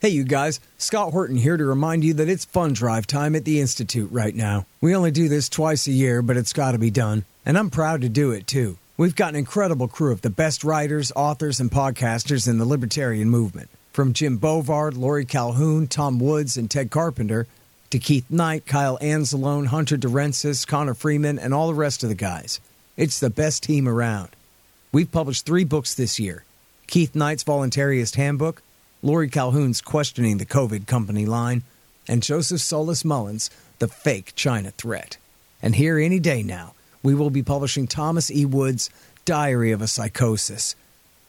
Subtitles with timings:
[0.00, 3.44] Hey, you guys, Scott Horton here to remind you that it's fund drive time at
[3.44, 4.64] the Institute right now.
[4.80, 7.24] We only do this twice a year, but it's got to be done.
[7.44, 8.78] And I'm proud to do it too.
[8.96, 13.28] We've got an incredible crew of the best writers, authors, and podcasters in the libertarian
[13.28, 13.70] movement.
[13.92, 17.48] From Jim Bovard, Laurie Calhoun, Tom Woods, and Ted Carpenter,
[17.90, 22.14] to Keith Knight, Kyle Anzalone, Hunter DeRensis, Connor Freeman, and all the rest of the
[22.14, 22.60] guys.
[22.96, 24.28] It's the best team around.
[24.92, 26.44] We've published three books this year
[26.86, 28.62] Keith Knight's Voluntaryist Handbook,
[29.00, 31.62] Laurie Calhoun's Questioning the COVID Company line,
[32.08, 35.18] and Joseph Solis Mullen's The Fake China Threat.
[35.62, 38.44] And here any day now, we will be publishing Thomas E.
[38.44, 38.90] Wood's
[39.24, 40.74] Diary of a Psychosis,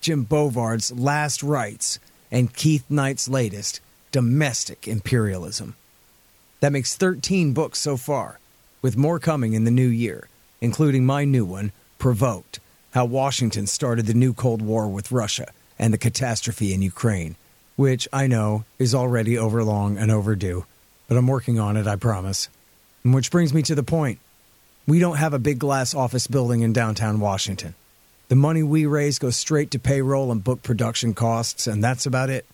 [0.01, 1.99] Jim Bovard's Last Rights,
[2.31, 5.75] and Keith Knight's latest, Domestic Imperialism.
[6.61, 8.39] That makes 13 books so far,
[8.81, 10.27] with more coming in the new year,
[10.59, 12.59] including my new one, Provoked
[12.95, 17.35] How Washington Started the New Cold War with Russia and the Catastrophe in Ukraine
[17.79, 20.65] which I know is already overlong and overdue,
[21.07, 22.49] but I'm working on it, I promise.
[23.05, 24.19] And which brings me to the point.
[24.85, 27.75] We don't have a big glass office building in downtown Washington.
[28.27, 32.29] The money we raise goes straight to payroll and book production costs, and that's about
[32.29, 32.45] it.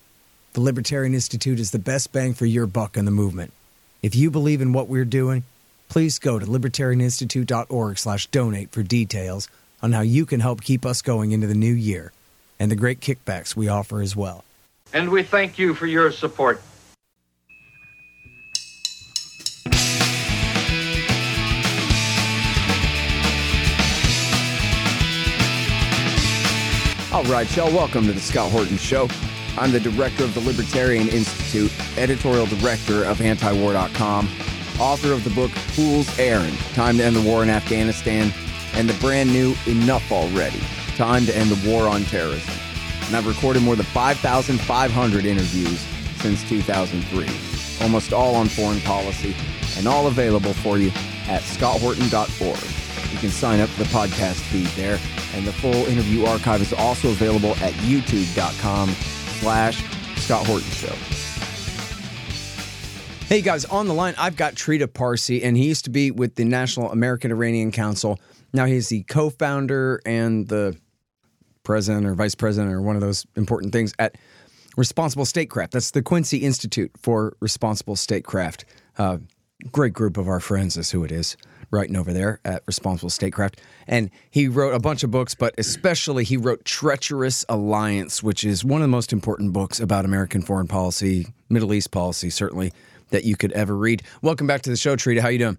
[0.52, 3.52] The Libertarian Institute is the best bang for your buck in the movement.
[4.02, 5.42] If you believe in what we're doing,
[5.88, 9.48] please go to libertarianinstitute.org/donate for details
[9.82, 12.12] on how you can help keep us going into the new year
[12.60, 14.44] and the great kickbacks we offer as well
[14.92, 16.62] and we thank you for your support.
[27.12, 29.08] All right, y'all, welcome to the Scott Horton Show.
[29.56, 34.28] I'm the director of the Libertarian Institute, editorial director of antiwar.com,
[34.78, 38.30] author of the book Fool's Errand Time to End the War in Afghanistan,
[38.74, 40.60] and the brand new Enough Already
[40.96, 42.65] Time to End the War on Terrorism
[43.06, 45.80] and I've recorded more than 5,500 interviews
[46.20, 49.34] since 2003, almost all on foreign policy,
[49.76, 50.88] and all available for you
[51.28, 53.12] at scotthorton.org.
[53.12, 54.98] You can sign up for the podcast feed there,
[55.34, 58.90] and the full interview archive is also available at youtube.com
[59.40, 59.82] slash
[60.16, 60.94] Scott Horton Show.
[63.28, 66.36] Hey guys, on the line, I've got Trita Parsi, and he used to be with
[66.36, 68.20] the National American Iranian Council.
[68.52, 70.76] Now he's the co-founder and the
[71.66, 74.16] president or vice president or one of those important things at
[74.76, 75.72] Responsible Statecraft.
[75.72, 78.64] That's the Quincy Institute for Responsible Statecraft.
[78.96, 79.18] Uh,
[79.72, 81.36] great group of our friends is who it is
[81.72, 83.60] writing over there at Responsible Statecraft.
[83.88, 88.64] And he wrote a bunch of books, but especially he wrote Treacherous Alliance, which is
[88.64, 92.72] one of the most important books about American foreign policy, Middle East policy, certainly,
[93.10, 94.04] that you could ever read.
[94.22, 95.20] Welcome back to the show, Trita.
[95.20, 95.58] How you doing?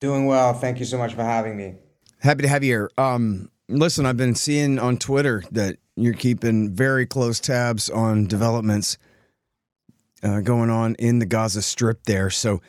[0.00, 0.54] Doing well.
[0.54, 1.74] Thank you so much for having me.
[2.20, 2.90] Happy to have you here.
[2.96, 8.98] Um, Listen, I've been seeing on Twitter that you're keeping very close tabs on developments
[10.22, 12.30] uh, going on in the Gaza Strip there.
[12.30, 12.60] So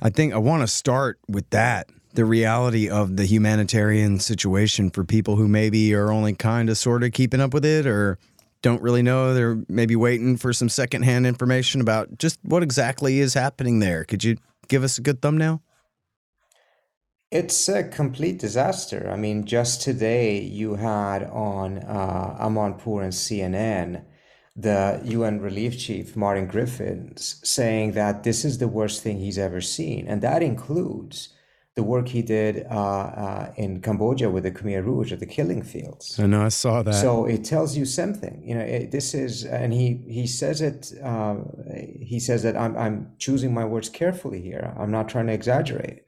[0.00, 5.04] I think I want to start with that the reality of the humanitarian situation for
[5.04, 8.18] people who maybe are only kind of sort of keeping up with it or
[8.62, 9.32] don't really know.
[9.32, 14.04] They're maybe waiting for some secondhand information about just what exactly is happening there.
[14.04, 14.36] Could you
[14.68, 15.62] give us a good thumbnail?
[17.30, 19.08] It's a complete disaster.
[19.12, 24.04] I mean, just today you had on uh, Amanpour and CNN
[24.56, 29.60] the UN relief chief, Martin Griffiths, saying that this is the worst thing he's ever
[29.60, 30.08] seen.
[30.08, 31.28] And that includes
[31.76, 35.62] the work he did uh, uh, in Cambodia with the Khmer Rouge at the killing
[35.62, 36.18] fields.
[36.18, 36.94] I know, I saw that.
[36.94, 38.42] So it tells you something.
[38.44, 40.92] You know, it, this is, and he he says it.
[41.02, 41.36] Uh,
[42.00, 44.74] he says that I'm I'm choosing my words carefully here.
[44.76, 46.02] I'm not trying to exaggerate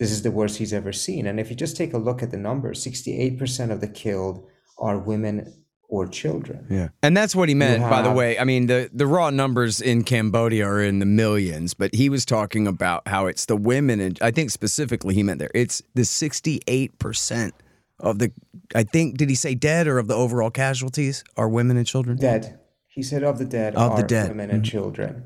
[0.00, 1.26] this is the worst he's ever seen.
[1.26, 4.98] And if you just take a look at the numbers, 68% of the killed are
[4.98, 6.66] women or children.
[6.70, 6.88] Yeah.
[7.02, 8.38] And that's what he meant, have, by the way.
[8.38, 12.24] I mean, the, the raw numbers in Cambodia are in the millions, but he was
[12.24, 14.00] talking about how it's the women.
[14.00, 17.52] And I think specifically he meant there, it's the 68%
[17.98, 18.32] of the,
[18.74, 22.16] I think, did he say dead or of the overall casualties are women and children?
[22.16, 22.58] Dead.
[22.88, 24.30] He said of the dead of the dead.
[24.30, 24.70] women and mm-hmm.
[24.70, 25.24] children.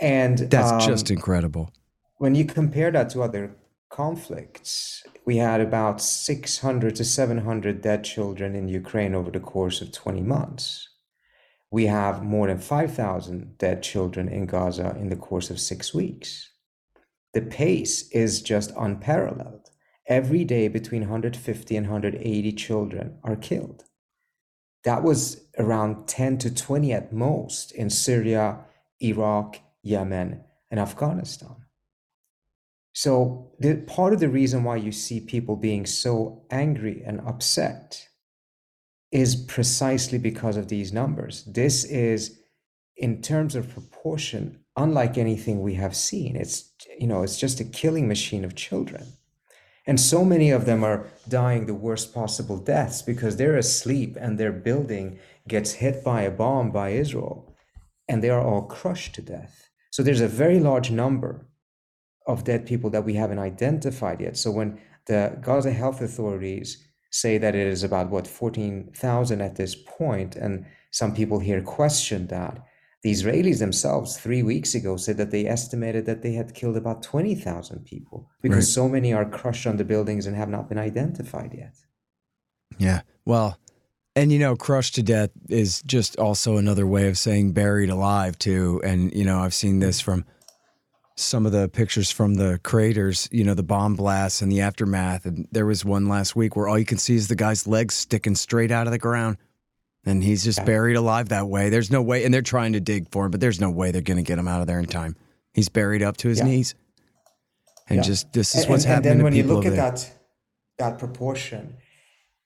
[0.00, 1.70] And that's um, just incredible.
[2.16, 3.56] When you compare that to other
[3.92, 5.04] conflicts.
[5.26, 10.22] We had about 600 to 700 dead children in Ukraine over the course of 20
[10.22, 10.88] months.
[11.70, 16.50] We have more than 5,000 dead children in Gaza in the course of six weeks.
[17.34, 19.70] The pace is just unparalleled.
[20.08, 23.84] Every day, between 150 and 180 children are killed.
[24.84, 28.64] That was around 10 to 20 at most in Syria,
[29.00, 31.61] Iraq, Yemen, and Afghanistan.
[32.94, 38.06] So, the, part of the reason why you see people being so angry and upset
[39.10, 41.44] is precisely because of these numbers.
[41.44, 42.38] This is
[42.96, 46.36] in terms of proportion, unlike anything we have seen.
[46.36, 49.06] It's you know, it's just a killing machine of children.
[49.86, 54.38] And so many of them are dying the worst possible deaths because they're asleep and
[54.38, 55.18] their building
[55.48, 57.52] gets hit by a bomb by Israel
[58.08, 59.68] and they are all crushed to death.
[59.90, 61.48] So there's a very large number
[62.26, 64.36] of dead people that we haven't identified yet.
[64.36, 69.74] So when the Gaza health authorities say that it is about what 14,000 at this
[69.74, 72.64] point, and some people here question that,
[73.02, 77.02] the Israelis themselves, three weeks ago, said that they estimated that they had killed about
[77.02, 78.74] 20,000 people because right.
[78.74, 81.74] so many are crushed on the buildings and have not been identified yet.
[82.78, 83.00] Yeah.
[83.24, 83.58] Well,
[84.14, 88.38] and you know, crushed to death is just also another way of saying buried alive,
[88.38, 88.80] too.
[88.84, 90.24] And, you know, I've seen this from
[91.16, 95.26] some of the pictures from the craters, you know, the bomb blasts and the aftermath.
[95.26, 97.94] And there was one last week where all you can see is the guy's legs
[97.94, 99.36] sticking straight out of the ground
[100.04, 101.68] and he's just buried alive that way.
[101.68, 104.02] There's no way, and they're trying to dig for him, but there's no way they're
[104.02, 105.16] going to get him out of there in time.
[105.54, 106.44] He's buried up to his yeah.
[106.44, 106.74] knees,
[107.88, 108.02] and yeah.
[108.02, 109.10] just this is and, what's and, happening.
[109.12, 110.10] And then when you look at that
[110.78, 111.76] that proportion,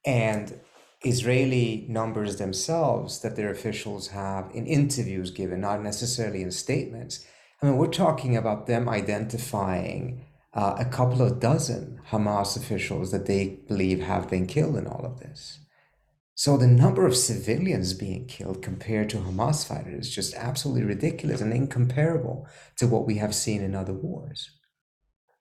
[0.04, 0.58] and
[1.04, 7.24] Israeli numbers themselves that their officials have in interviews given, not necessarily in statements.
[7.62, 13.26] I mean, we're talking about them identifying uh, a couple of dozen Hamas officials that
[13.26, 15.58] they believe have been killed in all of this.
[16.34, 21.40] So the number of civilians being killed compared to Hamas fighters is just absolutely ridiculous
[21.40, 24.50] and incomparable to what we have seen in other wars.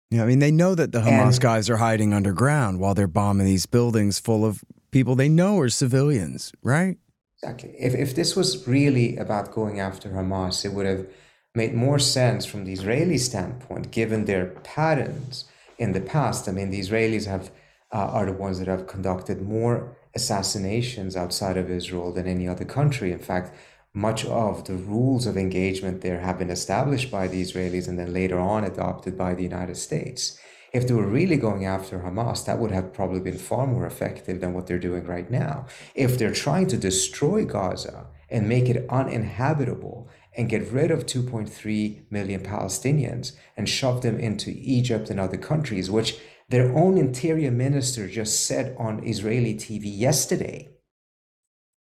[0.10, 3.08] Yeah, I mean, they know that the Hamas and, guys are hiding underground while they're
[3.08, 6.98] bombing these buildings full of people they know are civilians, right?
[7.42, 7.76] Exactly.
[7.78, 11.08] If, if this was really about going after Hamas, it would have
[11.56, 15.46] made more sense from the Israeli standpoint, given their patterns
[15.78, 16.48] in the past.
[16.48, 17.52] I mean, the Israelis have
[17.92, 22.66] uh, are the ones that have conducted more assassinations outside of Israel than any other
[22.66, 23.12] country.
[23.12, 23.56] In fact,
[23.94, 28.12] much of the rules of engagement there have been established by the Israelis and then
[28.12, 30.38] later on adopted by the United States.
[30.74, 34.42] If they were really going after Hamas, that would have probably been far more effective
[34.42, 35.68] than what they're doing right now.
[35.94, 42.12] If they're trying to destroy Gaza and make it uninhabitable and get rid of 2.3
[42.12, 48.08] million Palestinians and shove them into Egypt and other countries, which their own interior minister
[48.08, 50.70] just said on Israeli TV yesterday,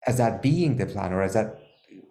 [0.06, 1.58] as that being the plan, or as that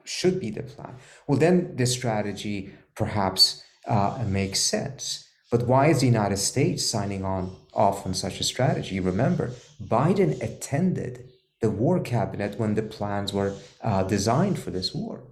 [0.03, 0.95] should be the plan.
[1.27, 5.27] Well, then this strategy perhaps uh, makes sense.
[5.49, 8.99] But why is the United States signing on off on such a strategy?
[8.99, 9.51] Remember,
[9.81, 11.29] Biden attended
[11.61, 15.23] the war cabinet when the plans were uh, designed for this war.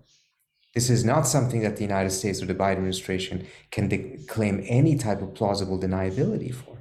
[0.73, 4.63] This is not something that the United States or the Biden administration can de- claim
[4.67, 6.77] any type of plausible deniability for.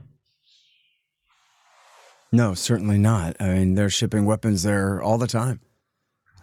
[2.33, 3.37] No, certainly not.
[3.41, 5.61] I mean, they're shipping weapons there all the time.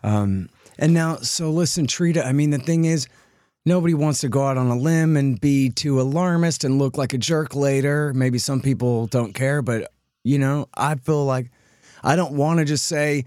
[0.04, 3.08] Um, and now, so listen, Trita, I mean, the thing is,
[3.66, 7.14] nobody wants to go out on a limb and be too alarmist and look like
[7.14, 8.14] a jerk later.
[8.14, 9.92] Maybe some people don't care, but,
[10.24, 11.52] you know, I feel like
[12.04, 13.24] I don't want to just say,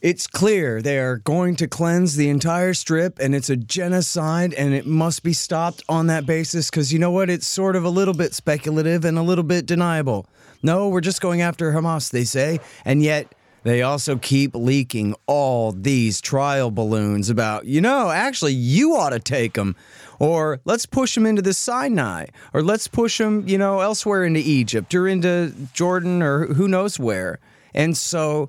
[0.00, 4.72] it's clear they are going to cleanse the entire strip and it's a genocide and
[4.72, 7.28] it must be stopped on that basis because you know what?
[7.28, 10.26] It's sort of a little bit speculative and a little bit deniable.
[10.62, 12.60] No, we're just going after Hamas, they say.
[12.84, 18.96] And yet, they also keep leaking all these trial balloons about, you know, actually, you
[18.96, 19.76] ought to take them.
[20.18, 22.26] Or let's push them into the Sinai.
[22.54, 26.98] Or let's push them, you know, elsewhere into Egypt or into Jordan or who knows
[26.98, 27.38] where.
[27.74, 28.48] And so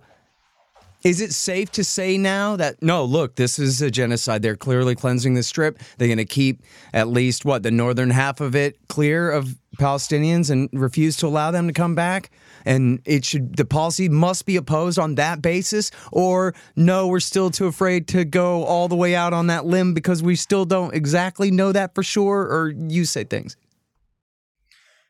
[1.03, 4.41] is it safe to say now that no, look, this is a genocide.
[4.41, 5.79] They're clearly cleansing the strip.
[5.97, 10.49] They're going to keep at least what the northern half of it clear of Palestinians
[10.49, 12.29] and refuse to allow them to come back?
[12.65, 17.49] And it should the policy must be opposed on that basis, or no, we're still
[17.49, 20.93] too afraid to go all the way out on that limb because we still don't
[20.93, 22.41] exactly know that for sure.
[22.41, 23.57] Or you say things.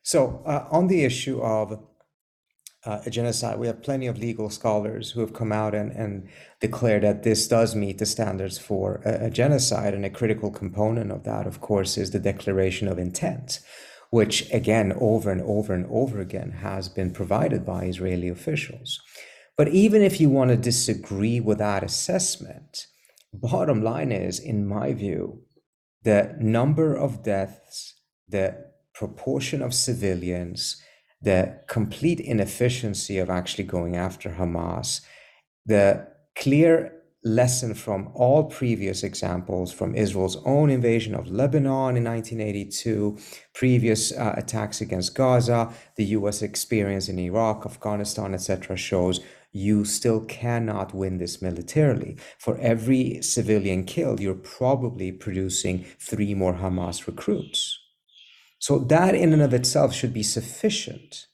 [0.02, 1.78] So uh, on the issue of
[2.84, 3.58] uh, a genocide.
[3.58, 6.28] We have plenty of legal scholars who have come out and, and
[6.60, 9.94] declared that this does meet the standards for a, a, genocide.
[9.94, 13.60] And a critical component of that, of course, is the declaration of intent,
[14.10, 19.00] which, again, over and over and over again has been provided by Israeli officials.
[19.56, 22.86] But even if you want to disagree with that assessment,
[23.32, 25.42] bottom line is, in my view,
[26.02, 27.94] the number of deaths,
[28.28, 30.81] the proportion of civilians,
[31.22, 35.00] the complete inefficiency of actually going after Hamas,
[35.64, 43.16] the clear lesson from all previous examples from Israel's own invasion of Lebanon in 1982,
[43.54, 49.20] previous uh, attacks against Gaza, the US experience in Iraq, Afghanistan, etc., shows
[49.52, 52.16] you still cannot win this militarily.
[52.38, 57.81] For every civilian killed, you're probably producing three more Hamas recruits.
[58.62, 61.26] So, that in and of itself should be sufficient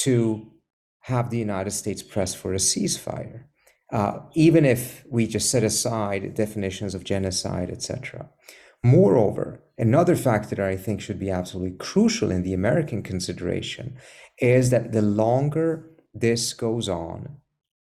[0.00, 0.52] to
[1.04, 3.44] have the United States press for a ceasefire,
[3.90, 8.28] uh, even if we just set aside definitions of genocide, etc.
[8.84, 13.96] Moreover, another factor that I think should be absolutely crucial in the American consideration
[14.38, 17.38] is that the longer this goes on,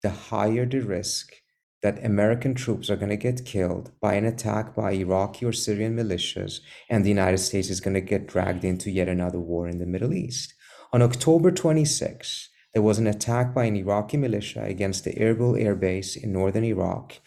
[0.04, 1.33] the higher the risk
[1.82, 5.97] that American troops are going to get killed by an attack by Iraqi or Syrian
[5.97, 9.78] militias, and the United States is going to get dragged into yet another war in
[9.78, 10.54] the Middle East.
[10.92, 15.75] On October 26, there was an attack by an Iraqi militia against the Erbil air
[15.75, 17.20] base in northern Iraq.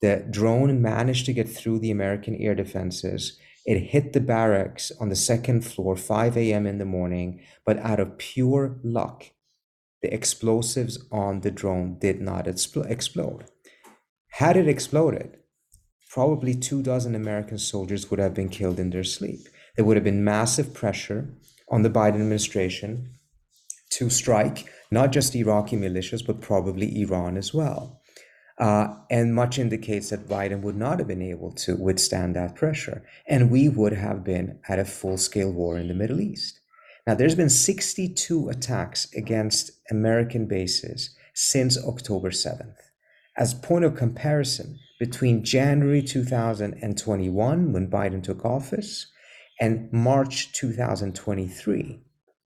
[0.00, 3.38] The drone managed to get through the American air defenses.
[3.64, 6.66] It hit the barracks on the second floor, 5 a.m.
[6.66, 9.30] in the morning, but out of pure luck,
[10.02, 13.44] the explosives on the drone did not explode.
[14.36, 15.36] Had it exploded,
[16.08, 19.46] probably two dozen American soldiers would have been killed in their sleep.
[19.76, 21.28] There would have been massive pressure
[21.68, 23.18] on the Biden administration
[23.90, 28.00] to strike not just Iraqi militias, but probably Iran as well.
[28.58, 33.02] Uh, and much indicates that Biden would not have been able to withstand that pressure.
[33.26, 36.58] And we would have been at a full scale war in the Middle East.
[37.06, 42.76] Now, there's been 62 attacks against American bases since October 7th.
[43.36, 49.10] As point of comparison, between January 2021, when Biden took office,
[49.60, 52.00] and March 2023,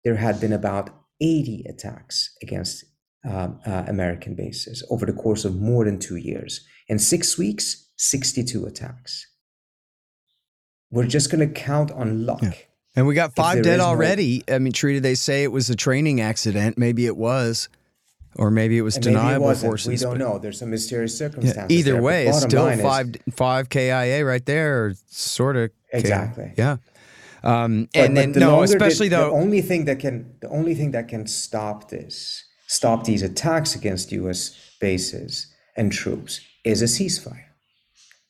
[0.03, 0.89] there had been about
[1.21, 2.83] 80 attacks against
[3.25, 6.65] um, uh, American bases over the course of more than two years.
[6.87, 9.27] In six weeks, 62 attacks.
[10.91, 12.43] We're just going to count on luck.
[12.43, 12.51] Yeah.
[12.95, 14.43] And we got five dead already.
[14.47, 14.55] No...
[14.55, 16.77] I mean, Trita, they say it was a training accident.
[16.77, 17.69] Maybe it was.
[18.35, 19.87] Or maybe it was and deniable it forces.
[19.87, 20.39] We don't know.
[20.39, 21.69] There's some mysterious circumstances.
[21.69, 22.01] Yeah, either there.
[22.01, 25.69] way, it's still five is, five KIA right there, sort of.
[25.91, 26.53] Exactly.
[26.57, 26.77] Yeah.
[27.43, 30.91] Um, and then the no, especially though, the only thing that can the only thing
[30.91, 34.57] that can stop this, stop these attacks against U.S.
[34.79, 37.49] bases and troops, is a ceasefire,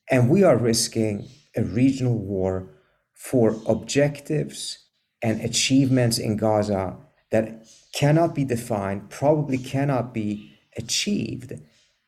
[0.10, 2.70] and we are risking a regional war
[3.14, 4.80] for objectives
[5.22, 6.98] and achievements in Gaza
[7.34, 11.54] that cannot be defined, probably cannot be achieved.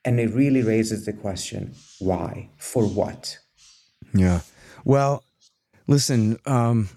[0.05, 2.49] And it really raises the question why?
[2.57, 3.39] For what?
[4.13, 4.41] Yeah.
[4.85, 5.23] Well,
[5.87, 6.89] listen, um,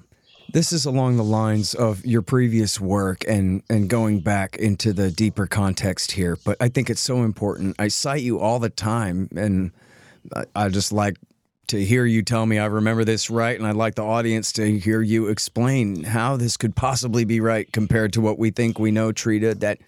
[0.53, 5.11] this is along the lines of your previous work and, and going back into the
[5.11, 7.77] deeper context here, but I think it's so important.
[7.79, 9.73] I cite you all the time, and
[10.37, 11.17] I, I just like
[11.69, 14.79] to hear you tell me I remember this right, and I'd like the audience to
[14.79, 18.91] hear you explain how this could possibly be right compared to what we think we
[18.91, 19.79] know, Trita, that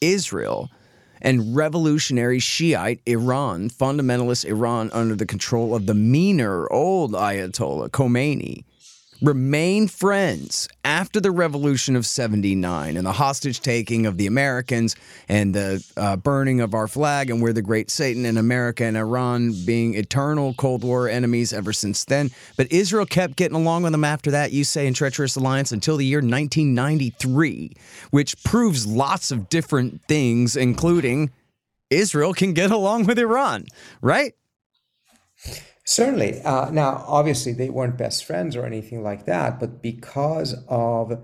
[0.00, 0.70] Israel
[1.20, 8.64] and revolutionary Shiite Iran, fundamentalist Iran under the control of the meaner old Ayatollah Khomeini,
[9.22, 14.96] remain friends after the revolution of 79 and the hostage taking of the Americans
[15.28, 18.96] and the uh, burning of our flag and we're the great Satan and America and
[18.96, 22.30] Iran being eternal Cold War enemies ever since then.
[22.56, 25.96] But Israel kept getting along with them after that, you say, in treacherous alliance until
[25.96, 27.72] the year 1993,
[28.10, 31.30] which proves lots of different things, including
[31.90, 33.66] Israel can get along with Iran,
[34.00, 34.34] right?
[35.84, 36.42] Certainly.
[36.42, 41.20] Uh, now, obviously, they weren't best friends or anything like that, but because of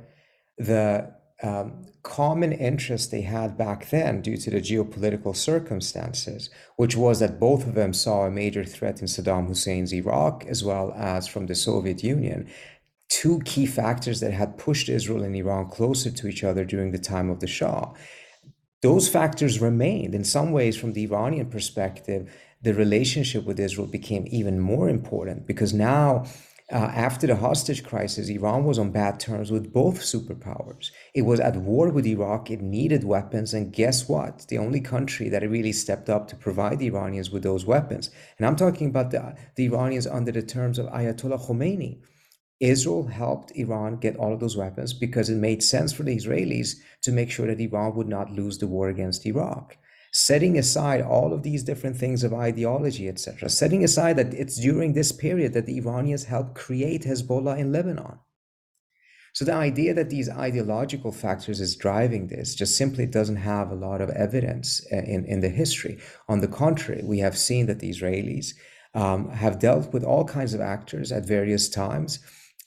[0.56, 7.20] the um, common interest they had back then due to the geopolitical circumstances, which was
[7.20, 11.28] that both of them saw a major threat in Saddam Hussein's Iraq as well as
[11.28, 12.48] from the Soviet Union.
[13.08, 16.98] Two key factors that had pushed Israel and Iran closer to each other during the
[16.98, 17.92] time of the Shah.
[18.82, 24.26] Those factors remained in some ways from the Iranian perspective the relationship with Israel became
[24.28, 26.24] even more important because now,
[26.70, 30.90] uh, after the hostage crisis, Iran was on bad terms with both superpowers.
[31.14, 34.46] It was at war with Iraq, it needed weapons, and guess what?
[34.48, 38.10] The only country that really stepped up to provide the Iranians with those weapons.
[38.36, 42.00] And I'm talking about the, the Iranians under the terms of Ayatollah Khomeini.
[42.60, 46.74] Israel helped Iran get all of those weapons because it made sense for the Israelis
[47.02, 49.76] to make sure that Iran would not lose the war against Iraq
[50.12, 54.92] setting aside all of these different things of ideology, etc., setting aside that it's during
[54.92, 58.18] this period that the Iranians helped create Hezbollah in Lebanon.
[59.34, 63.76] So the idea that these ideological factors is driving this just simply doesn't have a
[63.76, 65.98] lot of evidence uh, in, in the history.
[66.28, 68.54] On the contrary, we have seen that the Israelis
[68.94, 72.18] um, have dealt with all kinds of actors at various times,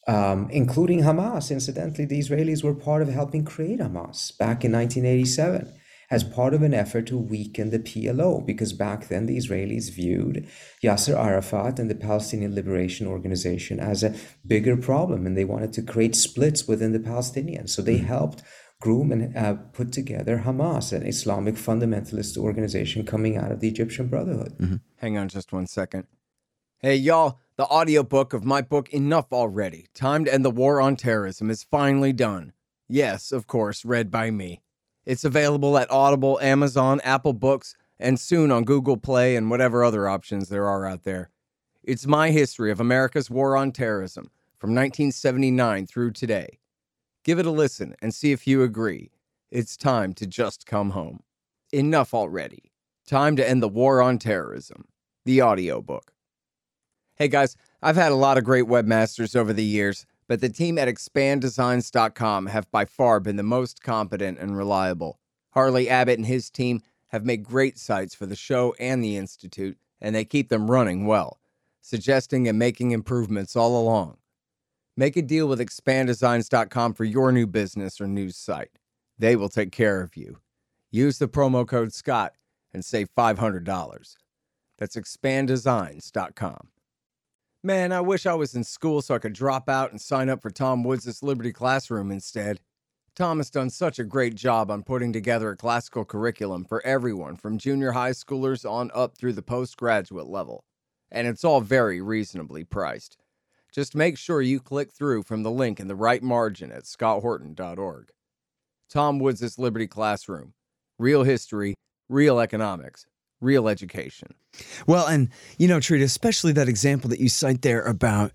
[0.08, 1.52] um, including Hamas.
[1.52, 5.74] Incidentally, the Israelis were part of helping create Hamas back in 1987
[6.12, 10.46] as part of an effort to weaken the PLO, because back then the Israelis viewed
[10.84, 14.14] Yasser Arafat and the Palestinian Liberation Organization as a
[14.46, 17.70] bigger problem, and they wanted to create splits within the Palestinians.
[17.70, 18.08] So they mm-hmm.
[18.08, 18.44] helped
[18.82, 24.08] groom and uh, put together Hamas, an Islamic fundamentalist organization coming out of the Egyptian
[24.08, 24.58] Brotherhood.
[24.60, 24.76] Mm-hmm.
[24.98, 26.08] Hang on just one second.
[26.80, 30.96] Hey, y'all, the audiobook of my book, Enough Already Time to End the War on
[30.96, 32.54] Terrorism, is finally done.
[32.90, 34.62] Yes, of course, read by me.
[35.06, 40.08] It's available at Audible, Amazon, Apple Books, and soon on Google Play and whatever other
[40.08, 41.30] options there are out there.
[41.84, 46.60] It's my history of America's war on terrorism from 1979 through today.
[47.24, 49.12] Give it a listen and see if you agree.
[49.50, 51.22] It's time to just come home.
[51.72, 52.72] Enough already.
[53.08, 54.86] Time to end the war on terrorism.
[55.26, 56.14] The audiobook.
[57.16, 60.78] Hey guys, I've had a lot of great webmasters over the years but the team
[60.78, 65.20] at expanddesigns.com have by far been the most competent and reliable.
[65.50, 69.78] Harley Abbott and his team have made great sites for the show and the Institute,
[70.00, 71.42] and they keep them running well,
[71.82, 74.20] suggesting and making improvements all along.
[74.96, 78.80] Make a deal with expanddesigns.com for your new business or news site.
[79.20, 80.38] They will take care of you.
[80.92, 82.32] Use the promo code SCOTT
[82.74, 84.16] and save $500.
[84.78, 86.70] That's expanddesigns.com.
[87.64, 90.42] Man, I wish I was in school so I could drop out and sign up
[90.42, 92.60] for Tom Woods' Liberty Classroom instead.
[93.16, 97.36] Tom has done such a great job on putting together a classical curriculum for everyone
[97.36, 100.64] from junior high schoolers on up through the postgraduate level.
[101.12, 103.18] And it's all very reasonably priced.
[103.72, 108.10] Just make sure you click through from the link in the right margin at scotthorton.org.
[108.90, 110.56] Tom Woods' Liberty Classroom.
[110.98, 111.76] Real history,
[112.10, 113.06] real economics,
[113.42, 114.34] real education.
[114.88, 118.32] Well, and you know, Trita, especially that example that you cite there about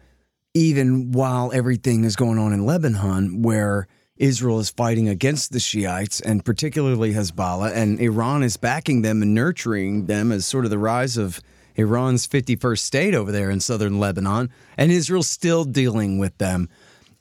[0.55, 3.87] even while everything is going on in Lebanon, where
[4.17, 9.35] Israel is fighting against the Shiites and particularly Hezbollah, and Iran is backing them and
[9.35, 11.41] nurturing them as sort of the rise of
[11.75, 16.71] Iran's 51st state over there in southern Lebanon, and Israel's still dealing with them.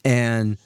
[0.06, 0.58] And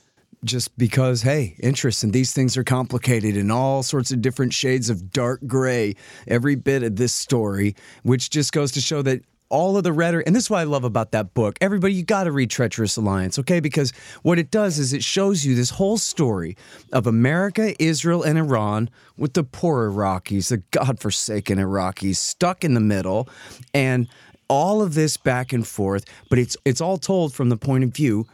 [0.43, 4.89] just because, hey, interest and these things are complicated in all sorts of different shades
[4.89, 5.95] of dark gray,
[6.27, 10.27] every bit of this story, which just goes to show that all of the rhetoric,
[10.27, 11.57] and this is what I love about that book.
[11.59, 13.59] Everybody, you got to read Treacherous Alliance, okay?
[13.59, 16.55] Because what it does is it shows you this whole story
[16.93, 22.79] of America, Israel, and Iran with the poor Iraqis, the godforsaken Iraqis, stuck in the
[22.79, 23.27] middle,
[23.73, 24.07] and
[24.49, 26.05] all of this back and forth.
[26.29, 28.27] But it's it's all told from the point of view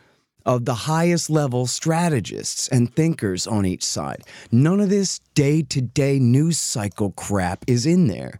[0.45, 4.23] of the highest level strategists and thinkers on each side.
[4.51, 8.39] None of this day to day news cycle crap is in there.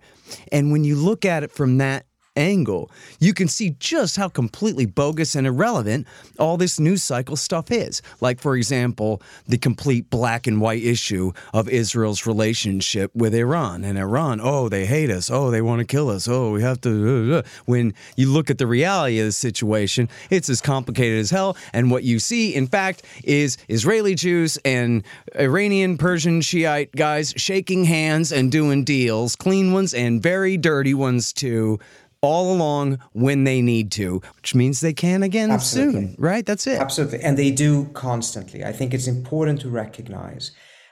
[0.51, 2.05] And when you look at it from that
[2.35, 6.07] angle, you can see just how completely bogus and irrelevant
[6.39, 8.01] all this news cycle stuff is.
[8.21, 13.83] Like, for example, the complete black and white issue of Israel's relationship with Iran.
[13.83, 15.29] And Iran, oh, they hate us.
[15.29, 16.27] Oh, they want to kill us.
[16.27, 17.43] Oh, we have to.
[17.65, 21.57] When you look at the reality of the situation, it's as complicated as hell.
[21.73, 25.03] And what you see, in fact, is Israeli Jews and
[25.39, 31.33] Iranian Persian Shiite guys shaking hands and doing deals, clean ones and very dirty ones
[31.33, 31.79] too
[32.25, 36.07] all along when they need to, which means they can again Absolutely.
[36.07, 36.45] soon, right?
[36.45, 36.79] That's it.
[36.79, 37.21] Absolutely.
[37.21, 38.63] And they do constantly.
[38.63, 40.51] I think it's important to recognize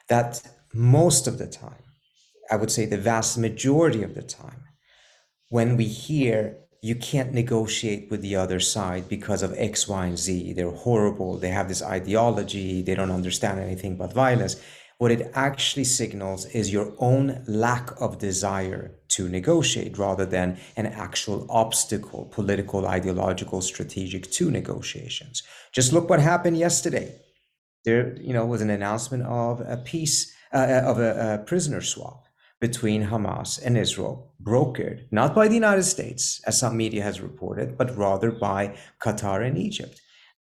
[0.10, 0.42] that
[0.74, 1.84] most of the time,
[2.50, 4.64] I would say the vast majority of the time,
[5.50, 10.20] when we hear you can't negotiate with the other side because of X, Y, and
[10.20, 14.58] Z, they're horrible, they have this ideology, they don't understand anything but violence
[14.98, 20.86] what it actually signals is your own lack of desire to negotiate rather than an
[20.86, 25.44] actual obstacle, political, ideological, strategic to negotiations.
[25.72, 27.20] Just look what happened yesterday.
[27.86, 32.24] There, you know, was an announcement of a peace, uh, of a, a prisoner swap
[32.62, 37.78] between Hamas and Israel, brokered not by the United States, as some media has reported,
[37.78, 40.00] but rather by Qatar and Egypt.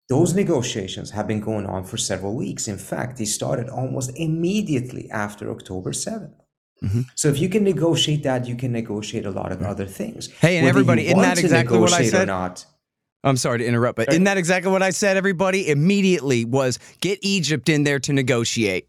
[0.08, 2.68] Those negotiations have been going on for several weeks.
[2.68, 6.34] In fact, they started almost immediately after October 7th.
[6.82, 7.02] Mm-hmm.
[7.14, 10.30] So if you can negotiate that, you can negotiate a lot of other things.
[10.40, 12.26] Hey, and Whether everybody, isn't that exactly what I said?
[12.26, 12.66] not,
[13.22, 15.16] I'm sorry to interrupt, but isn't that exactly what I said?
[15.16, 18.88] Everybody immediately was get Egypt in there to negotiate.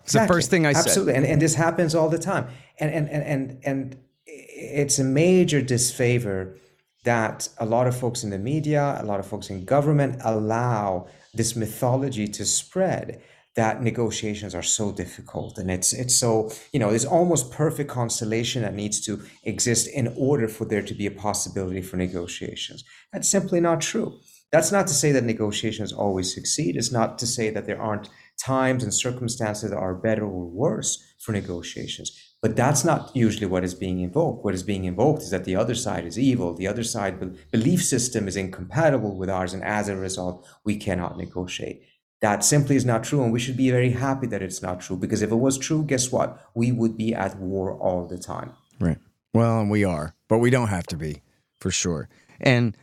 [0.00, 0.26] It's exactly.
[0.26, 0.82] the first thing I Absolutely.
[0.82, 0.90] said.
[0.90, 2.46] Absolutely, and, and this happens all the time,
[2.78, 6.56] and and and and and it's a major disfavor
[7.04, 11.06] that a lot of folks in the media, a lot of folks in government allow
[11.32, 13.22] this mythology to spread
[13.56, 15.58] that negotiations are so difficult.
[15.58, 20.12] And it's it's so you know there's almost perfect constellation that needs to exist in
[20.16, 22.84] order for there to be a possibility for negotiations.
[23.12, 24.18] That's simply not true.
[24.50, 26.76] That's not to say that negotiations always succeed.
[26.76, 31.02] It's not to say that there aren't times and circumstances that are better or worse
[31.18, 32.33] for negotiations.
[32.44, 34.44] But that's not usually what is being invoked.
[34.44, 37.38] What is being invoked is that the other side is evil, the other side be-
[37.50, 41.82] belief system is incompatible with ours, and as a result, we cannot negotiate.
[42.20, 44.98] That simply is not true, and we should be very happy that it's not true
[44.98, 46.38] because if it was true, guess what?
[46.54, 48.52] We would be at war all the time.
[48.78, 48.98] Right.
[49.32, 51.22] Well, and we are, but we don't have to be
[51.56, 52.10] for sure.
[52.42, 52.76] And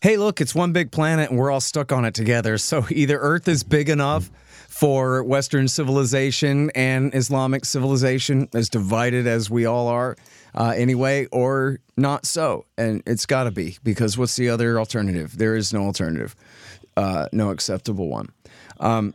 [0.00, 2.56] hey, look, it's one big planet and we're all stuck on it together.
[2.56, 4.30] So either Earth is big enough
[4.72, 10.16] for Western civilization and Islamic civilization, as divided as we all are
[10.54, 12.64] uh, anyway, or not so.
[12.78, 15.36] And it's got to be because what's the other alternative?
[15.36, 16.34] There is no alternative,
[16.96, 18.30] uh, no acceptable one.
[18.80, 19.14] Um,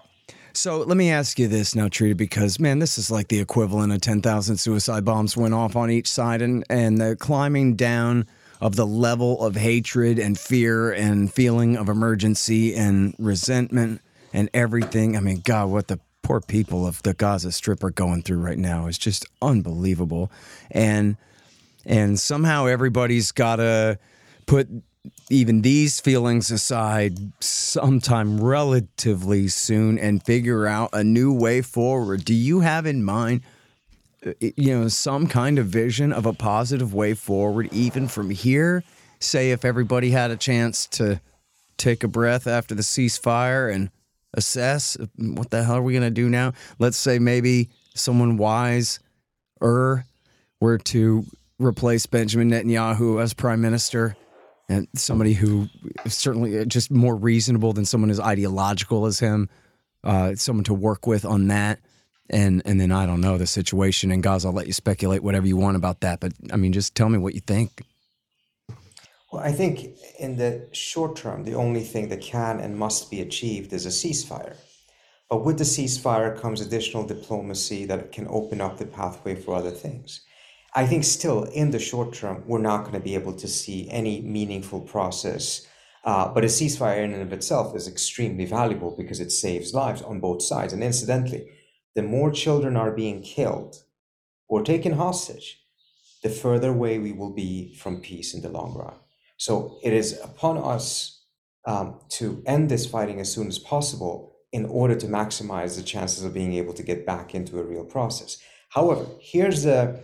[0.54, 3.92] so let me ask you this now, Trita, because man, this is like the equivalent
[3.92, 8.28] of 10,000 suicide bombs went off on each side and, and the climbing down
[8.62, 14.02] of the level of hatred and fear and feeling of emergency and resentment
[14.38, 15.18] and everything.
[15.18, 18.58] I mean, God, what the poor people of the Gaza Strip are going through right
[18.58, 20.32] now is just unbelievable.
[20.70, 21.18] And
[21.88, 23.98] and somehow everybody's got to
[24.46, 24.68] put
[25.32, 32.24] even these feelings aside sometime relatively soon and figure out a new way forward.
[32.24, 33.42] Do you have in mind
[34.24, 38.84] uh, you know some kind of vision of a positive way forward even from here?
[39.20, 41.22] Say if everybody had a chance to
[41.78, 43.90] take a breath after the ceasefire and
[44.34, 46.54] assess what the hell are we going to do now?
[46.80, 49.00] Let's say maybe someone wise
[49.62, 50.06] er
[50.60, 51.26] were to
[51.60, 54.16] replace Benjamin Netanyahu as prime minister
[54.70, 55.68] and somebody who
[56.06, 59.50] is certainly just more reasonable than someone as ideological as him,
[60.04, 61.80] uh, someone to work with on that.
[62.30, 64.50] And and then I don't know the situation in Gaza.
[64.50, 66.20] I'll let you speculate whatever you want about that.
[66.20, 67.82] But I mean, just tell me what you think.
[69.32, 73.20] Well, I think in the short term, the only thing that can and must be
[73.20, 74.56] achieved is a ceasefire.
[75.30, 79.72] But with the ceasefire comes additional diplomacy that can open up the pathway for other
[79.72, 80.22] things.
[80.74, 83.90] I think still in the short term, we're not going to be able to see
[83.90, 85.68] any meaningful process.
[86.06, 90.02] Uh, but a ceasefire in and of itself is extremely valuable because it saves lives
[90.02, 90.72] on both sides.
[90.72, 91.50] And incidentally,
[91.96, 93.84] the more children are being killed
[94.48, 95.60] or taken hostage,
[96.24, 98.96] the further away we will be from peace in the long run.
[99.38, 101.24] So it is upon us
[101.66, 106.24] um, to end this fighting as soon as possible in order to maximize the chances
[106.24, 108.38] of being able to get back into a real process.
[108.70, 110.00] However, here's the,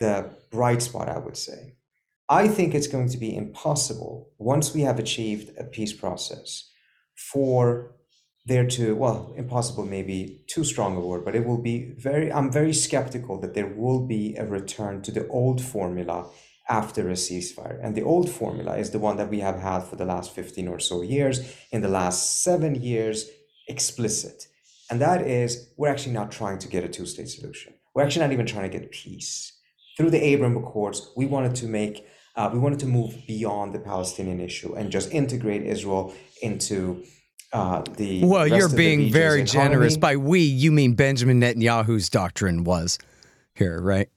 [0.00, 1.74] the bright spot, I would say.
[2.28, 6.70] I think it's going to be impossible once we have achieved a peace process
[7.14, 7.94] for
[8.46, 12.50] there to, well, impossible maybe too strong a word, but it will be very, I'm
[12.50, 16.30] very skeptical that there will be a return to the old formula
[16.68, 17.78] after a ceasefire.
[17.82, 20.68] And the old formula is the one that we have had for the last 15
[20.68, 23.28] or so years, in the last seven years,
[23.68, 24.46] explicit.
[24.90, 27.74] And that is, we're actually not trying to get a two state solution.
[27.94, 29.52] We're actually not even trying to get peace.
[29.96, 33.78] Through the Abraham Accords, we wanted to make, uh, we wanted to move beyond the
[33.78, 37.04] Palestinian issue and just integrate Israel into
[37.52, 38.24] uh, the.
[38.24, 39.70] Well, you're being very economy.
[39.70, 39.96] generous.
[39.96, 42.98] By we, you mean Benjamin Netanyahu's doctrine was
[43.54, 44.08] here, right?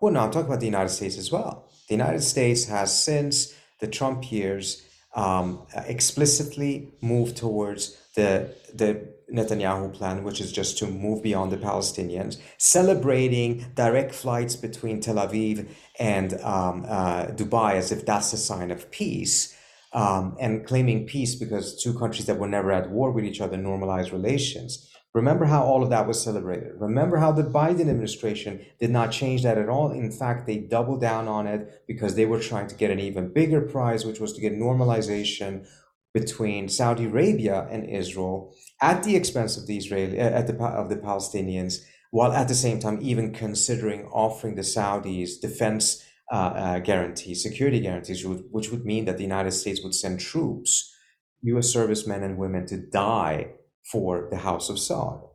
[0.00, 1.68] Well, no, I'm talking about the United States as well.
[1.88, 4.82] The United States has, since the Trump years,
[5.14, 11.56] um, explicitly moved towards the the Netanyahu plan, which is just to move beyond the
[11.56, 18.36] Palestinians, celebrating direct flights between Tel Aviv and um, uh, Dubai as if that's a
[18.36, 19.54] sign of peace,
[19.92, 23.56] um, and claiming peace because two countries that were never at war with each other
[23.56, 24.88] normalize relations.
[25.12, 26.72] Remember how all of that was celebrated.
[26.78, 29.90] Remember how the Biden administration did not change that at all.
[29.90, 33.32] In fact, they doubled down on it because they were trying to get an even
[33.32, 35.66] bigger prize, which was to get normalization
[36.14, 40.88] between Saudi Arabia and Israel at the expense of the Israeli uh, at the of
[40.88, 41.78] the Palestinians,
[42.12, 47.80] while at the same time even considering offering the Saudis defense uh, uh, guarantees, security
[47.80, 50.94] guarantees, which would mean that the United States would send troops,
[51.42, 51.68] U.S.
[51.68, 55.28] servicemen and women, to die for the House of Saud.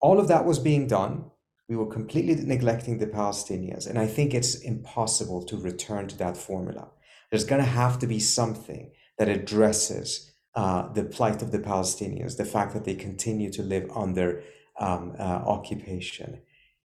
[0.00, 1.30] All of that was being done.
[1.68, 3.86] We were completely neglecting the Palestinians.
[3.86, 6.88] And I think it's impossible to return to that formula.
[7.30, 12.36] There's going to have to be something that addresses uh, the plight of the Palestinians,
[12.36, 14.42] the fact that they continue to live under
[14.80, 16.40] um, uh, occupation.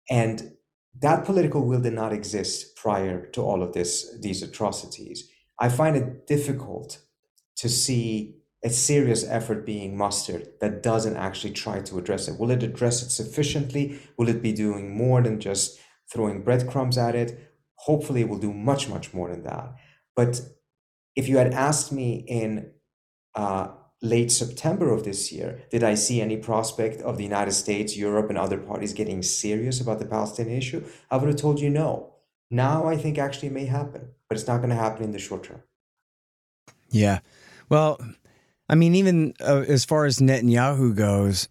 [0.10, 0.54] And
[1.02, 5.30] that political will did not exist prior to all of this, these atrocities.
[5.60, 7.00] I find it difficult
[7.58, 12.40] to see a serious effort being mustered that doesn't actually try to address it.
[12.40, 14.00] Will it address it sufficiently?
[14.18, 15.80] Will it be doing more than just
[16.12, 17.54] throwing breadcrumbs at it?
[17.76, 19.76] Hopefully, it will do much, much more than that.
[20.16, 20.42] But
[21.16, 22.72] if you had asked me in
[23.36, 23.70] uh,
[24.02, 28.30] late September of this year, did I see any prospect of the United States, Europe,
[28.30, 30.84] and other parties getting serious about the Palestinian issue?
[31.10, 32.16] I would have told you no.
[32.52, 35.20] Now I think actually it may happen, but it's not going to happen in the
[35.20, 35.62] short term.
[36.90, 37.20] Yeah.
[37.70, 38.00] Well,
[38.70, 41.50] I mean, even uh, as far as Netanyahu goes,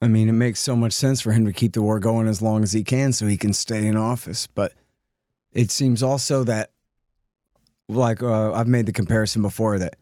[0.00, 2.42] I mean, it makes so much sense for him to keep the war going as
[2.42, 4.46] long as he can so he can stay in office.
[4.46, 4.72] But
[5.52, 6.70] it seems also that,
[7.88, 9.96] like, uh, I've made the comparison before that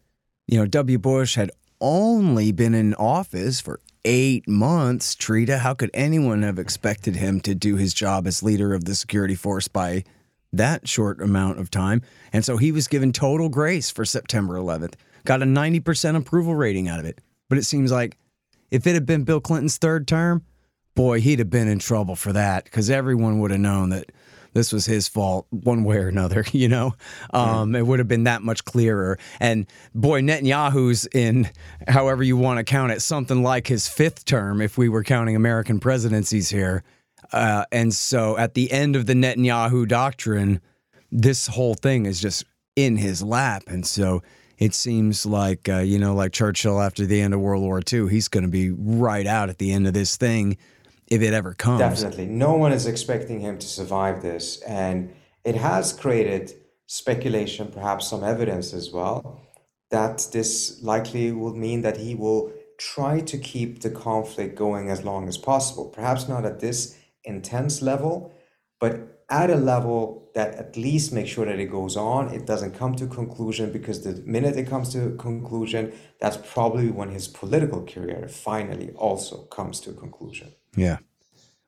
[0.47, 0.99] you know, W.
[0.99, 5.15] Bush had only been in office for eight months.
[5.15, 8.95] Trita, how could anyone have expected him to do his job as leader of the
[8.95, 10.05] security force by
[10.53, 12.03] that short amount of time?
[12.33, 16.89] And so he was given total grace for September 11th, got a 90% approval rating
[16.89, 17.21] out of it.
[17.49, 18.17] But it seems like
[18.71, 20.43] if it had been Bill Clinton's third term,
[20.95, 24.11] boy, he'd have been in trouble for that because everyone would have known that
[24.55, 26.95] this was his fault one way or another, you know?
[27.33, 27.81] Um, yeah.
[27.81, 29.19] It would have been that much clearer.
[29.41, 31.49] And boy, Netanyahu's in,
[31.89, 35.37] however you want to count it, something like his fifth term, if we were counting
[35.37, 36.85] American presidencies here.
[37.33, 40.61] Uh, and so at the end of the Netanyahu doctrine,
[41.11, 42.45] this whole thing is just
[42.77, 43.63] in his lap.
[43.67, 44.23] And so
[44.63, 48.09] it seems like, uh, you know, like Churchill after the end of World War II,
[48.09, 50.57] he's going to be right out at the end of this thing
[51.09, 51.81] if it ever comes.
[51.81, 52.27] Definitely.
[52.27, 54.63] No one is expecting him to survive this.
[54.63, 56.53] And it has created
[56.87, 59.41] speculation, perhaps some evidence as well,
[59.91, 65.03] that this likely will mean that he will try to keep the conflict going as
[65.03, 65.87] long as possible.
[65.87, 68.33] Perhaps not at this intense level,
[68.79, 72.29] but at a level that at least makes sure that it goes on.
[72.29, 77.09] It doesn't come to conclusion because the minute it comes to conclusion, that's probably when
[77.09, 80.53] his political career finally also comes to a conclusion.
[80.77, 80.99] Yeah.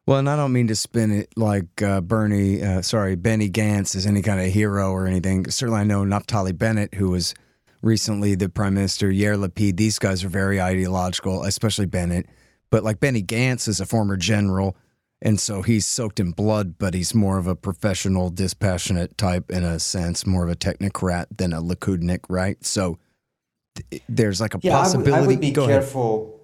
[0.07, 3.97] Well, and I don't mean to spin it like uh, Bernie, uh, sorry, Benny Gantz
[3.97, 5.51] is any kind of hero or anything.
[5.51, 7.35] Certainly, I know Naftali Bennett, who was
[7.81, 9.79] recently the prime minister, Yair Lapid.
[9.79, 12.27] These guys are very ideological, especially Bennett.
[12.71, 14.77] But like Benny Gantz is a former general,
[15.25, 19.65] and so he's soaked in blood, but he's more of a professional, dispassionate type in
[19.65, 22.63] a sense, more of a technocrat than a Likudnik, right?
[22.65, 22.99] So
[23.75, 25.13] th- there's like a yeah, possibility.
[25.13, 26.27] I would, I would be Go careful.
[26.27, 26.35] Ahead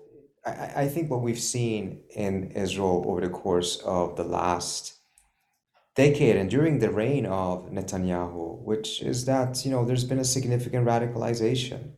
[0.44, 4.94] I, I think what we've seen in Israel over the course of the last
[5.94, 10.24] decade and during the reign of Netanyahu, which is that you know there's been a
[10.24, 11.92] significant radicalization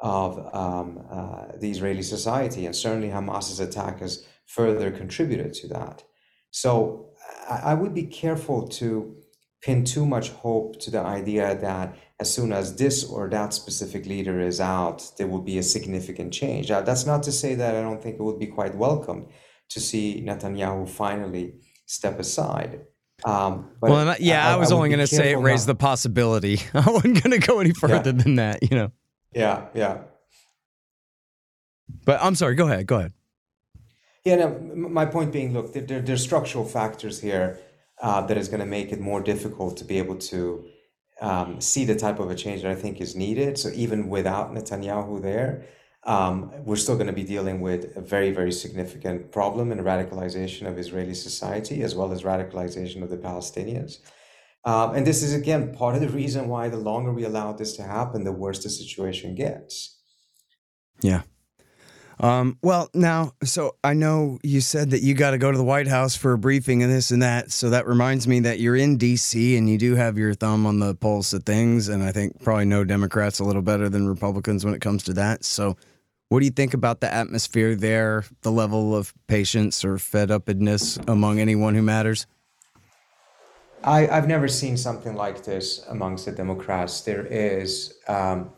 [0.00, 6.04] of um, uh, the Israeli society, and certainly Hamas's attack has further contributed to that.
[6.50, 7.10] So
[7.48, 9.16] I, I would be careful to
[9.62, 14.06] pin too much hope to the idea that as soon as this or that specific
[14.06, 16.70] leader is out, there will be a significant change.
[16.70, 19.26] Uh, that's not to say that I don't think it would be quite welcome
[19.70, 21.54] to see Netanyahu finally
[21.86, 22.80] step aside.
[23.24, 26.60] Um, well, yeah, I, I was I only going to say it raised the possibility.
[26.74, 28.22] I wasn't going to go any further yeah.
[28.22, 28.92] than that, you know.
[29.34, 29.98] Yeah, yeah.
[32.04, 32.54] But I'm sorry.
[32.54, 32.86] Go ahead.
[32.86, 33.12] Go ahead.
[34.28, 34.48] Yeah, no,
[35.00, 37.58] my point being, look, there, there, are structural factors here
[38.02, 40.66] uh, that is going to make it more difficult to be able to
[41.22, 43.58] um, see the type of a change that I think is needed.
[43.58, 45.64] So even without Netanyahu there,
[46.04, 50.68] um, we're still going to be dealing with a very, very significant problem in radicalization
[50.68, 53.92] of Israeli society as well as radicalization of the Palestinians.
[54.66, 57.74] Um, and this is, again, part of the reason why the longer we allow this
[57.76, 59.98] to happen, the worse the situation gets.
[61.00, 61.22] Yeah.
[62.20, 65.64] Um, well, now, so I know you said that you got to go to the
[65.64, 67.52] White House for a briefing and this and that.
[67.52, 69.56] So that reminds me that you're in D.C.
[69.56, 71.88] and you do have your thumb on the pulse of things.
[71.88, 75.12] And I think probably know Democrats a little better than Republicans when it comes to
[75.14, 75.44] that.
[75.44, 75.76] So,
[76.28, 80.98] what do you think about the atmosphere there, the level of patience or fed upness
[81.08, 82.26] among anyone who matters?
[83.82, 87.00] I, have never seen something like this amongst the Democrats.
[87.00, 88.50] There is um,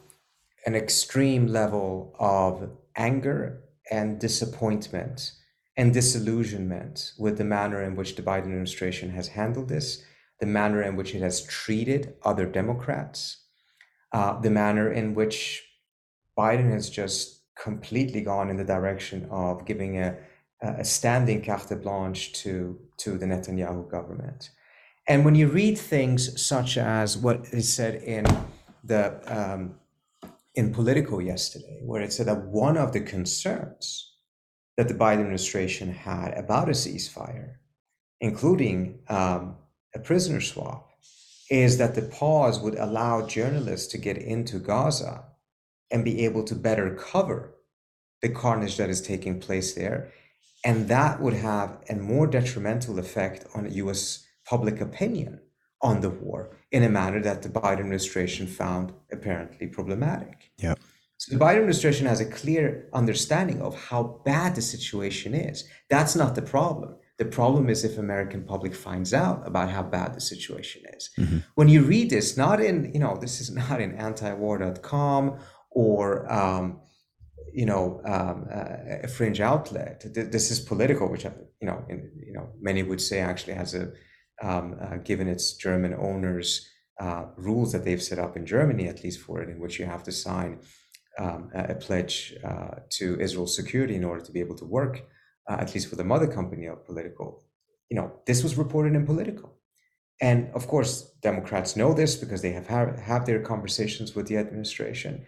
[0.66, 5.32] an extreme level of anger and disappointment
[5.76, 10.02] and disillusionment with the manner in which the Biden administration has handled this,
[10.40, 13.44] the manner in which it has treated other Democrats,
[14.12, 15.62] uh, the manner in which
[16.38, 20.16] Biden has just completely gone in the direction of giving a,
[20.62, 24.50] a standing carte blanche to, to the Netanyahu government.
[25.08, 28.24] And when you read things such as what is said in
[28.84, 29.79] the um,
[30.60, 34.12] in Politico yesterday, where it said that one of the concerns
[34.76, 37.54] that the Biden administration had about a ceasefire,
[38.20, 39.56] including um,
[39.94, 40.90] a prisoner swap,
[41.50, 45.24] is that the pause would allow journalists to get into Gaza
[45.90, 47.54] and be able to better cover
[48.20, 50.12] the carnage that is taking place there.
[50.62, 55.40] And that would have a more detrimental effect on US public opinion
[55.82, 60.50] on the war in a manner that the Biden administration found apparently problematic.
[60.58, 60.74] Yeah.
[61.16, 65.64] So the Biden administration has a clear understanding of how bad the situation is.
[65.90, 66.96] That's not the problem.
[67.18, 71.10] The problem is if American public finds out about how bad the situation is.
[71.18, 71.38] Mm-hmm.
[71.56, 75.38] When you read this, not in, you know, this is not in antiwar.com
[75.70, 76.80] or, um,
[77.52, 80.02] you know, um, uh, a fringe outlet.
[80.14, 83.92] This is Politico, which, you know, in, you know, many would say actually has a,
[84.42, 89.02] um, uh, given its German owners uh, rules that they've set up in Germany, at
[89.02, 90.58] least for it, in which you have to sign
[91.18, 95.02] um, a pledge uh, to Israel's security in order to be able to work,
[95.48, 97.42] uh, at least for the mother company of Politico.
[97.90, 99.52] You know, this was reported in Politico.
[100.20, 104.36] And of course, Democrats know this because they have have, have their conversations with the
[104.36, 105.26] administration.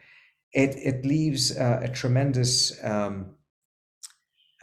[0.52, 3.34] It, it leaves uh, a tremendous um,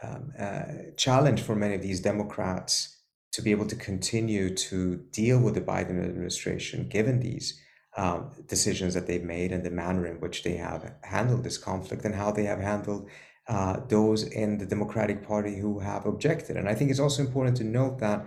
[0.02, 0.62] um, uh,
[0.96, 2.99] challenge for many of these Democrats
[3.32, 7.60] to be able to continue to deal with the Biden administration, given these
[7.96, 12.04] um, decisions that they've made and the manner in which they have handled this conflict
[12.04, 13.08] and how they have handled
[13.48, 16.56] uh, those in the Democratic Party who have objected.
[16.56, 18.26] And I think it's also important to note that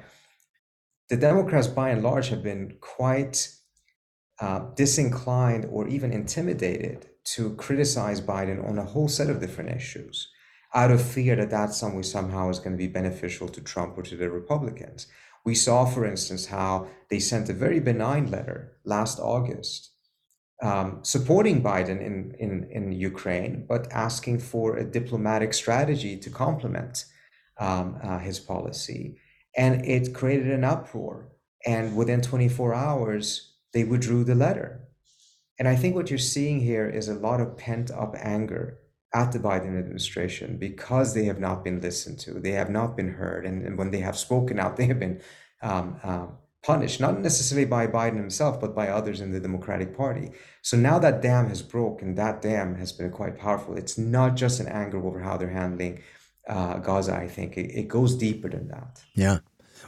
[1.09, 3.49] the Democrats, by and large, have been quite
[4.39, 10.32] uh, disinclined or even intimidated to criticize Biden on a whole set of different issues
[10.73, 13.97] out of fear that that some way somehow is going to be beneficial to Trump
[13.97, 15.07] or to the Republicans.
[15.45, 19.93] We saw, for instance, how they sent a very benign letter last August
[20.63, 27.05] um, supporting Biden in, in, in Ukraine, but asking for a diplomatic strategy to complement
[27.59, 29.17] um, uh, his policy.
[29.57, 31.29] And it created an uproar.
[31.65, 34.88] And within 24 hours, they withdrew the letter.
[35.59, 38.79] And I think what you're seeing here is a lot of pent up anger
[39.13, 43.13] at the Biden administration because they have not been listened to, they have not been
[43.13, 45.21] heard, and, and when they have spoken out, they have been
[45.62, 46.28] um, uh,
[46.63, 50.32] punished, not necessarily by Biden himself, but by others in the Democratic Party.
[50.62, 53.78] So now that dam has broken, that dam has been quite powerful.
[53.78, 56.02] It's not just an anger over how they're handling
[56.47, 57.15] uh, Gaza.
[57.15, 59.04] I think it, it goes deeper than that.
[59.13, 59.39] Yeah.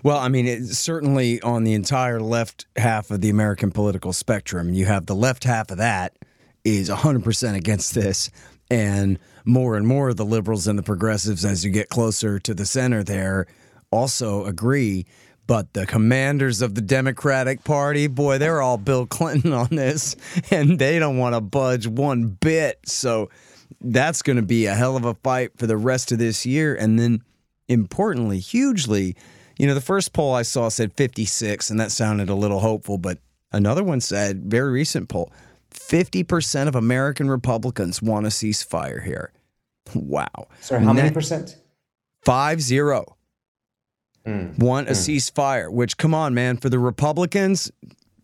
[0.04, 4.74] Well, I mean, it's certainly on the entire left half of the American political spectrum.
[4.74, 6.18] You have the left half of that
[6.66, 8.30] is 100% against this
[8.70, 12.54] and more and more of the liberals and the progressives, as you get closer to
[12.54, 13.48] the center there,
[13.92, 15.06] also agree.
[15.48, 20.16] But the commanders of the Democratic Party, boy, they're all Bill Clinton on this,
[20.52, 22.80] and they don't want to budge one bit.
[22.86, 23.30] So
[23.80, 26.74] that's going to be a hell of a fight for the rest of this year.
[26.74, 27.22] And then,
[27.68, 29.16] importantly, hugely,
[29.58, 32.98] you know, the first poll I saw said 56, and that sounded a little hopeful,
[32.98, 33.20] but
[33.52, 35.32] another one said, very recent poll,
[35.76, 39.32] 50% of American Republicans want a ceasefire here.
[39.94, 40.48] Wow.
[40.62, 41.58] Sorry, how many percent?
[42.24, 43.18] Five zero.
[44.26, 44.58] Mm.
[44.58, 44.96] Want a mm.
[44.96, 47.72] ceasefire, which, come on, man, for the Republicans,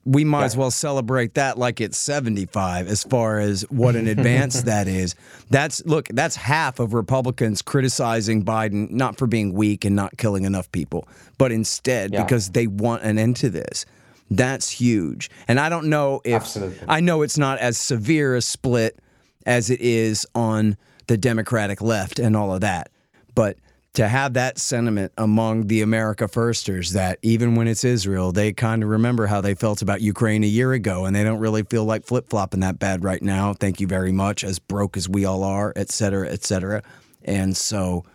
[0.03, 0.45] we might yeah.
[0.45, 5.15] as well celebrate that like it's 75 as far as what an advance that is.
[5.49, 10.45] That's look, that's half of Republicans criticizing Biden not for being weak and not killing
[10.45, 12.23] enough people, but instead yeah.
[12.23, 13.85] because they want an end to this.
[14.31, 15.29] That's huge.
[15.49, 16.87] And I don't know if Absolutely.
[16.87, 18.97] I know it's not as severe a split
[19.45, 22.89] as it is on the Democratic left and all of that.
[23.35, 23.57] But
[23.95, 28.83] to have that sentiment among the America Firsters that even when it's Israel, they kind
[28.83, 31.83] of remember how they felt about Ukraine a year ago and they don't really feel
[31.83, 33.53] like flip flopping that bad right now.
[33.53, 36.83] Thank you very much, as broke as we all are, et cetera, et cetera.
[37.25, 38.05] And so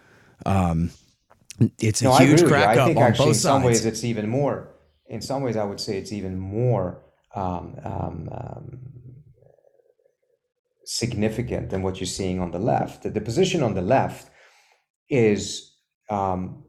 [0.46, 0.92] um,
[1.79, 3.29] it's a no, huge crack up on both sides.
[3.29, 4.68] In some ways, it's even more
[5.08, 7.02] in some ways, I would say it's even more
[7.34, 8.78] um, um, um,
[10.84, 13.02] significant than what you're seeing on the left.
[13.02, 14.30] The, position on the left
[15.08, 15.74] is
[16.08, 16.64] um,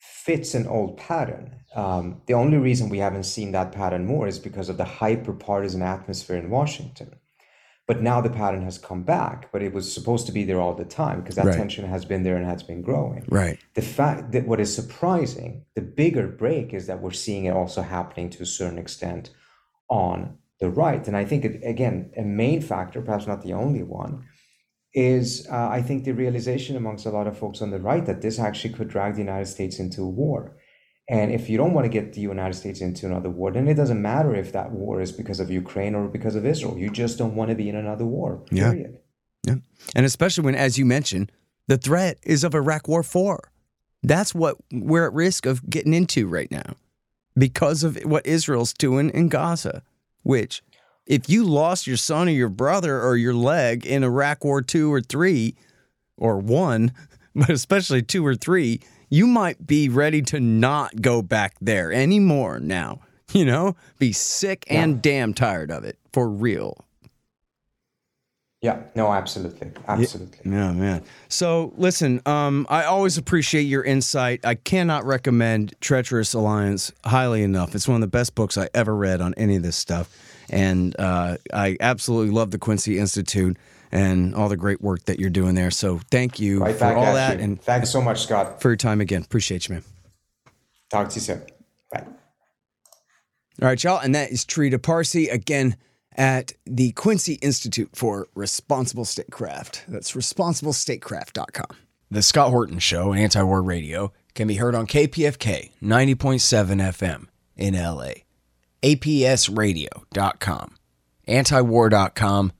[0.00, 1.60] fits an old pattern.
[1.74, 5.32] Um, the only reason we haven't seen that pattern more is because of the hyper
[5.32, 7.14] partisan atmosphere in Washington.
[7.90, 10.74] But now the pattern has come back, but it was supposed to be there all
[10.74, 11.56] the time because that right.
[11.56, 13.24] tension has been there and has been growing.
[13.28, 13.58] Right.
[13.74, 17.82] The fact that what is surprising, the bigger break is that we're seeing it also
[17.82, 19.30] happening to a certain extent
[19.88, 21.04] on the right.
[21.08, 24.24] And I think, it, again, a main factor, perhaps not the only one,
[24.94, 28.22] is uh, I think the realization amongst a lot of folks on the right that
[28.22, 30.56] this actually could drag the United States into a war.
[31.10, 33.74] And if you don't want to get the United States into another war, then it
[33.74, 36.78] doesn't matter if that war is because of Ukraine or because of Israel.
[36.78, 38.36] You just don't want to be in another war.
[38.46, 39.00] Period.
[39.42, 39.54] Yeah.
[39.54, 39.60] yeah.
[39.96, 41.32] And especially when, as you mentioned,
[41.66, 43.50] the threat is of Iraq War 4.
[44.04, 46.76] That's what we're at risk of getting into right now
[47.36, 49.82] because of what Israel's doing in Gaza,
[50.22, 50.62] which
[51.06, 54.92] if you lost your son or your brother or your leg in Iraq War 2
[54.92, 55.56] or 3
[56.16, 56.92] or 1,
[57.34, 58.80] but especially 2 or 3,
[59.10, 63.00] you might be ready to not go back there anymore now.
[63.32, 66.84] You know, be sick and damn tired of it for real.
[68.60, 69.70] Yeah, no, absolutely.
[69.88, 70.38] Absolutely.
[70.44, 71.02] Yeah, man.
[71.28, 74.44] So listen, um, I always appreciate your insight.
[74.44, 77.74] I cannot recommend Treacherous Alliance highly enough.
[77.74, 80.14] It's one of the best books I ever read on any of this stuff.
[80.50, 83.56] And uh, I absolutely love the Quincy Institute
[83.92, 85.70] and all the great work that you're doing there.
[85.70, 87.44] So thank you Right for all that you.
[87.44, 88.60] and Thanks so much, Scott.
[88.60, 89.22] for your time again.
[89.22, 89.84] Appreciate you, man.
[90.90, 91.42] Talk to you soon.
[91.92, 92.04] Bye.
[93.62, 93.98] All right, y'all.
[94.00, 95.76] And that is Trita Parsi again
[96.16, 99.84] at the Quincy Institute for Responsible Statecraft.
[99.88, 101.76] That's responsiblestatecraft.com.
[102.10, 107.26] The Scott Horton Show, Anti War Radio, can be heard on KPFK 90.7 FM
[107.56, 108.12] in LA,
[108.82, 110.74] APSradio.com,
[111.28, 112.52] antiwar.com,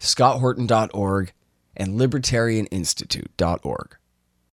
[0.00, 1.32] scotthorton.org,
[1.76, 3.97] and libertarianinstitute.org.